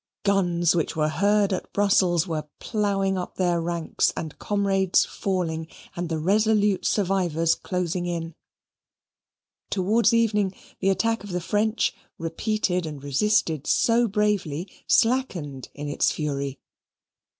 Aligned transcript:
Guns 0.23 0.75
which 0.75 0.95
were 0.95 1.09
heard 1.09 1.53
at 1.53 1.71
Brussels 1.73 2.25
were 2.25 2.47
ploughing 2.59 3.19
up 3.19 3.35
their 3.35 3.61
ranks, 3.61 4.11
and 4.17 4.39
comrades 4.39 5.05
falling, 5.05 5.67
and 5.95 6.09
the 6.09 6.17
resolute 6.17 6.87
survivors 6.87 7.53
closing 7.53 8.07
in. 8.07 8.33
Towards 9.69 10.11
evening, 10.11 10.55
the 10.79 10.89
attack 10.89 11.23
of 11.23 11.29
the 11.29 11.39
French, 11.39 11.93
repeated 12.17 12.87
and 12.87 13.03
resisted 13.03 13.67
so 13.67 14.07
bravely, 14.07 14.67
slackened 14.87 15.69
in 15.75 15.87
its 15.87 16.11
fury. 16.11 16.59